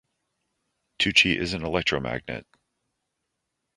Tucci 0.97 1.37
is 1.37 1.53
an 1.53 1.63
electromagnet. 1.63 2.47